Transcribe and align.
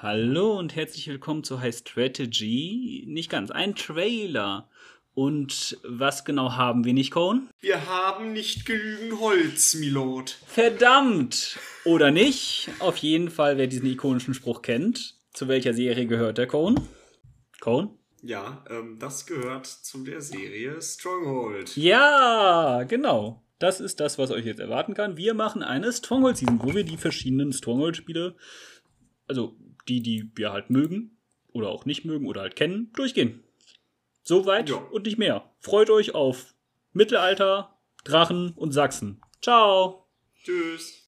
Hallo 0.00 0.56
und 0.56 0.76
herzlich 0.76 1.08
willkommen 1.08 1.42
zu 1.42 1.60
High 1.60 1.76
Strategy. 1.76 3.02
Nicht 3.08 3.28
ganz, 3.28 3.50
ein 3.50 3.74
Trailer. 3.74 4.70
Und 5.12 5.76
was 5.82 6.24
genau 6.24 6.52
haben 6.52 6.84
wir 6.84 6.94
nicht, 6.94 7.10
Cohn? 7.10 7.50
Wir 7.58 7.84
haben 7.88 8.32
nicht 8.32 8.64
genügend 8.64 9.18
Holz, 9.18 9.74
Milord. 9.74 10.38
Verdammt! 10.46 11.58
Oder 11.84 12.12
nicht? 12.12 12.70
Auf 12.78 12.98
jeden 12.98 13.28
Fall, 13.28 13.58
wer 13.58 13.66
diesen 13.66 13.88
ikonischen 13.88 14.34
Spruch 14.34 14.62
kennt. 14.62 15.16
Zu 15.32 15.48
welcher 15.48 15.74
Serie 15.74 16.06
gehört 16.06 16.38
der 16.38 16.46
Cohn? 16.46 16.78
Cohn? 17.60 17.90
Ja, 18.22 18.64
ähm, 18.70 19.00
das 19.00 19.26
gehört 19.26 19.66
zu 19.66 20.04
der 20.04 20.20
Serie 20.20 20.80
Stronghold. 20.80 21.76
Ja, 21.76 22.84
genau. 22.84 23.42
Das 23.58 23.80
ist 23.80 23.98
das, 23.98 24.16
was 24.16 24.30
euch 24.30 24.44
jetzt 24.44 24.60
erwarten 24.60 24.94
kann. 24.94 25.16
Wir 25.16 25.34
machen 25.34 25.64
eine 25.64 25.92
Stronghold-Season, 25.92 26.60
wo 26.62 26.72
wir 26.72 26.84
die 26.84 26.98
verschiedenen 26.98 27.52
Stronghold-Spiele, 27.52 28.36
also 29.26 29.56
die, 29.88 30.00
die 30.02 30.30
wir 30.34 30.52
halt 30.52 30.70
mögen 30.70 31.18
oder 31.52 31.68
auch 31.68 31.84
nicht 31.84 32.04
mögen 32.04 32.26
oder 32.26 32.42
halt 32.42 32.56
kennen, 32.56 32.92
durchgehen. 32.94 33.42
Soweit 34.22 34.68
Ja. 34.70 34.76
und 34.76 35.06
nicht 35.06 35.18
mehr. 35.18 35.50
Freut 35.60 35.90
euch 35.90 36.14
auf 36.14 36.54
Mittelalter, 36.92 37.78
Drachen 38.04 38.52
und 38.52 38.72
Sachsen. 38.72 39.20
Ciao! 39.42 40.06
Tschüss. 40.44 41.04